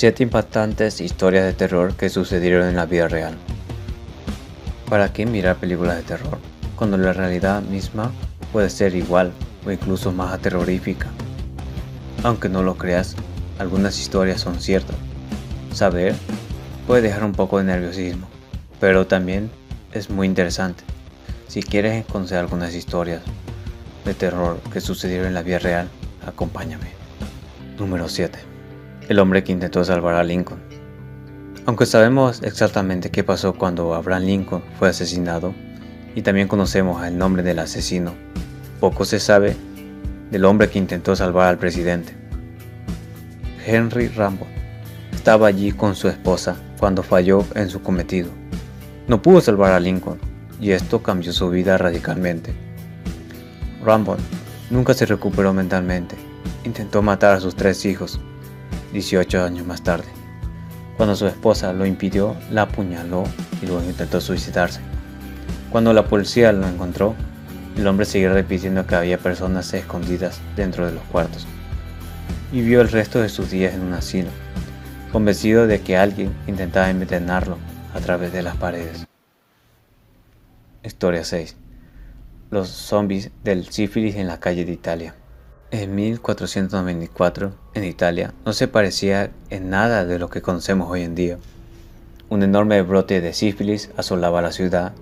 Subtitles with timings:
[0.00, 3.36] 7 impactantes historias de terror que sucedieron en la vida real.
[4.88, 6.38] ¿Para qué mirar películas de terror
[6.74, 8.10] cuando la realidad misma
[8.50, 9.30] puede ser igual
[9.66, 11.08] o incluso más aterrorífica?
[12.22, 13.14] Aunque no lo creas,
[13.58, 14.96] algunas historias son ciertas.
[15.74, 16.14] Saber
[16.86, 18.26] puede dejar un poco de nerviosismo,
[18.80, 19.50] pero también
[19.92, 20.82] es muy interesante.
[21.46, 23.20] Si quieres conocer algunas historias
[24.06, 25.90] de terror que sucedieron en la vida real,
[26.26, 26.88] acompáñame.
[27.76, 28.49] Número 7
[29.10, 30.60] el hombre que intentó salvar a Lincoln.
[31.66, 35.52] Aunque sabemos exactamente qué pasó cuando Abraham Lincoln fue asesinado,
[36.14, 38.14] y también conocemos el nombre del asesino,
[38.78, 39.56] poco se sabe
[40.30, 42.14] del hombre que intentó salvar al presidente.
[43.66, 44.46] Henry Rambo
[45.12, 48.30] estaba allí con su esposa cuando falló en su cometido.
[49.08, 50.20] No pudo salvar a Lincoln
[50.60, 52.54] y esto cambió su vida radicalmente.
[53.84, 54.16] Rambo
[54.70, 56.14] nunca se recuperó mentalmente.
[56.62, 58.20] Intentó matar a sus tres hijos
[58.92, 60.08] 18 años más tarde.
[60.96, 63.24] Cuando su esposa lo impidió, la apuñaló
[63.62, 64.80] y luego intentó suicidarse.
[65.70, 67.14] Cuando la policía lo encontró,
[67.76, 71.46] el hombre siguió repitiendo que había personas escondidas dentro de los cuartos.
[72.52, 74.28] Vivió el resto de sus días en un asilo,
[75.12, 77.56] convencido de que alguien intentaba envenenarlo
[77.94, 79.06] a través de las paredes.
[80.82, 81.56] Historia 6.
[82.50, 85.14] Los zombies del sífilis en la calle de Italia.
[85.72, 91.14] En 1494, en Italia, no se parecía en nada de lo que conocemos hoy en
[91.14, 91.38] día.
[92.28, 94.94] Un enorme brote de sífilis asolaba la ciudad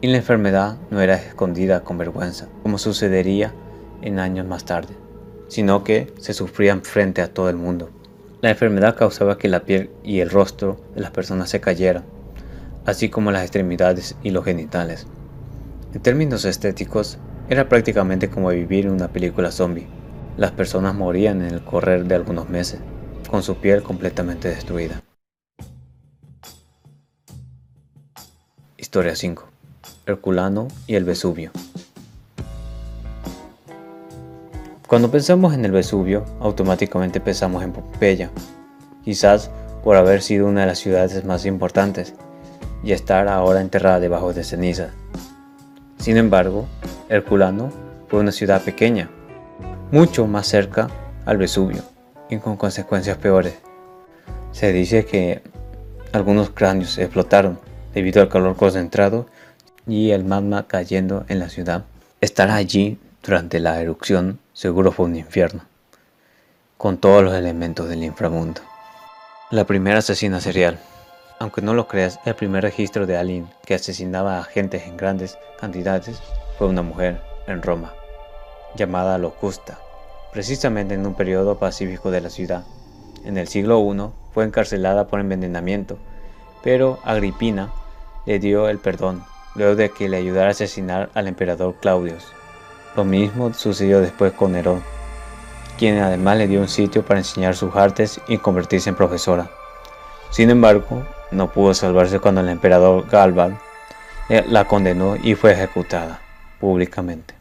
[0.00, 3.52] y la enfermedad no era escondida con vergüenza, como sucedería
[4.00, 4.94] en años más tarde,
[5.48, 7.90] sino que se sufrían frente a todo el mundo.
[8.40, 12.04] La enfermedad causaba que la piel y el rostro de las personas se cayeran,
[12.86, 15.06] así como las extremidades y los genitales.
[15.92, 17.18] En términos estéticos,
[17.50, 19.86] era prácticamente como vivir una película zombie.
[20.36, 22.80] Las personas morían en el correr de algunos meses,
[23.30, 25.02] con su piel completamente destruida.
[28.76, 29.44] Historia 5.
[30.04, 31.52] Herculano y el Vesubio.
[34.86, 38.30] Cuando pensamos en el Vesubio, automáticamente pensamos en Pompeya,
[39.04, 39.50] quizás
[39.82, 42.12] por haber sido una de las ciudades más importantes
[42.84, 44.92] y estar ahora enterrada debajo de cenizas.
[45.96, 46.66] Sin embargo,
[47.08, 47.72] Herculano
[48.08, 49.10] fue una ciudad pequeña,
[49.92, 50.88] mucho más cerca
[51.24, 51.82] al Vesubio
[52.28, 53.54] y con consecuencias peores.
[54.52, 55.42] Se dice que
[56.12, 57.60] algunos cráneos explotaron
[57.94, 59.26] debido al calor concentrado
[59.86, 61.84] y el magma cayendo en la ciudad.
[62.20, 65.62] Estar allí durante la erupción seguro fue un infierno,
[66.78, 68.60] con todos los elementos del inframundo.
[69.50, 70.78] La primera asesina serial.
[71.38, 75.38] Aunque no lo creas, el primer registro de alguien que asesinaba a agentes en grandes
[75.60, 76.18] cantidades
[76.58, 77.92] fue una mujer en Roma
[78.76, 79.78] llamada Locusta,
[80.32, 82.64] precisamente en un periodo pacífico de la ciudad.
[83.24, 85.98] En el siglo I fue encarcelada por envenenamiento,
[86.62, 87.72] pero Agripina
[88.26, 92.24] le dio el perdón luego de que le ayudara a asesinar al emperador Claudius.
[92.94, 94.82] Lo mismo sucedió después con Nerón,
[95.78, 99.50] quien además le dio un sitio para enseñar sus artes y convertirse en profesora.
[100.30, 103.58] Sin embargo, no pudo salvarse cuando el emperador Galban
[104.28, 106.20] la condenó y fue ejecutada
[106.60, 107.34] públicamente.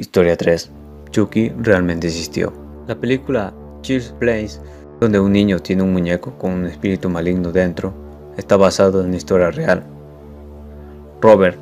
[0.00, 0.70] Historia 3.
[1.10, 2.54] Chucky realmente existió.
[2.86, 3.52] La película
[3.82, 4.58] Child's Place,
[4.98, 7.92] donde un niño tiene un muñeco con un espíritu maligno dentro,
[8.38, 9.82] está basado en una historia real.
[11.20, 11.58] Robert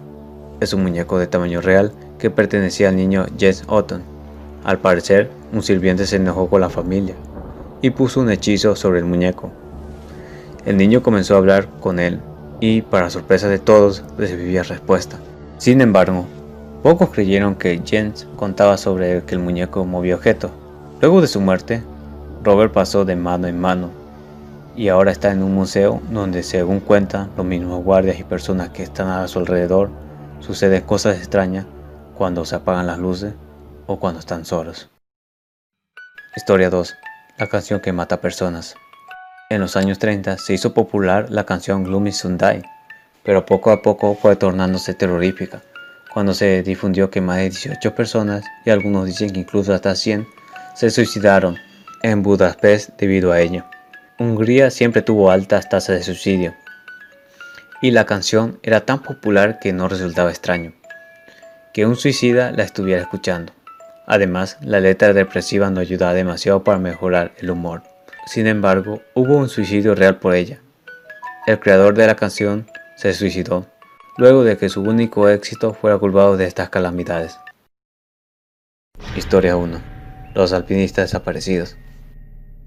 [0.60, 1.90] es un muñeco de tamaño real
[2.20, 4.02] que pertenecía al niño Jess Otton.
[4.62, 7.16] Al parecer, un sirviente se enojó con la familia
[7.82, 9.50] y puso un hechizo sobre el muñeco.
[10.64, 12.20] El niño comenzó a hablar con él
[12.60, 15.18] y, para sorpresa de todos, recibía respuesta.
[15.58, 16.24] Sin embargo,
[16.82, 20.52] Pocos creyeron que Jens contaba sobre que el muñeco movía objetos.
[21.00, 21.82] Luego de su muerte,
[22.44, 23.90] Robert pasó de mano en mano
[24.76, 28.84] y ahora está en un museo donde según cuentan los mismos guardias y personas que
[28.84, 29.90] están a su alrededor,
[30.38, 31.66] suceden cosas extrañas
[32.16, 33.34] cuando se apagan las luces
[33.88, 34.88] o cuando están solos.
[36.36, 36.94] Historia 2.
[37.38, 38.76] La canción que mata personas.
[39.50, 42.62] En los años 30 se hizo popular la canción Gloomy Sunday,
[43.24, 45.60] pero poco a poco fue tornándose terrorífica
[46.12, 50.26] cuando se difundió que más de 18 personas, y algunos dicen que incluso hasta 100,
[50.74, 51.56] se suicidaron
[52.02, 53.64] en Budapest debido a ello.
[54.18, 56.54] Hungría siempre tuvo altas tasas de suicidio,
[57.82, 60.72] y la canción era tan popular que no resultaba extraño
[61.78, 63.52] que un suicida la estuviera escuchando.
[64.04, 67.82] Además, la letra depresiva no ayudaba demasiado para mejorar el humor.
[68.26, 70.60] Sin embargo, hubo un suicidio real por ella.
[71.46, 72.66] El creador de la canción
[72.96, 73.66] se suicidó
[74.18, 77.38] luego de que su único éxito fuera culpado de estas calamidades.
[79.16, 79.80] Historia 1.
[80.34, 81.76] Los alpinistas desaparecidos.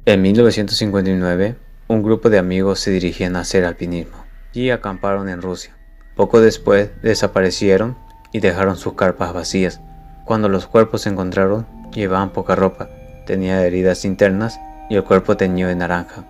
[0.06, 1.58] En 1959,
[1.90, 4.16] un grupo de amigos se dirigían a hacer alpinismo
[4.54, 5.76] y acamparon en Rusia.
[6.16, 7.98] Poco después desaparecieron
[8.32, 9.82] y dejaron sus carpas vacías.
[10.24, 12.90] Cuando los cuerpos se encontraron, llevaban poca ropa,
[13.28, 14.58] tenían heridas internas
[14.90, 16.24] y el cuerpo teñido de naranja.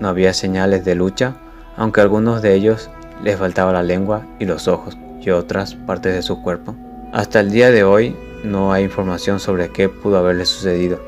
[0.00, 1.36] No había señales de lucha,
[1.76, 2.88] aunque algunos de ellos
[3.22, 6.74] les faltaba la lengua y los ojos y otras partes de su cuerpo.
[7.12, 11.00] Hasta el día de hoy no hay información sobre qué pudo haberle sucedido,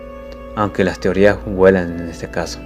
[0.56, 2.60] aunque las teorías vuelan en este caso.